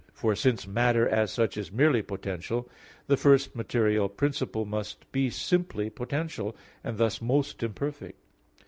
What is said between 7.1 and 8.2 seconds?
most imperfect.